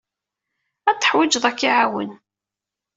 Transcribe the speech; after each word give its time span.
Ad 0.89 0.95
t-teḥwijeḍ 0.97 1.43
ad 1.49 1.55
k-iɛawen. 1.57 2.11